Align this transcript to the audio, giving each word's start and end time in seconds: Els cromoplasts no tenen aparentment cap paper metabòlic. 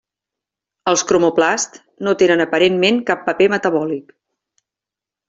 Els 0.91 1.01
cromoplasts 1.11 1.83
no 2.07 2.13
tenen 2.21 2.41
aparentment 2.47 2.97
cap 3.11 3.21
paper 3.29 3.49
metabòlic. 3.55 4.11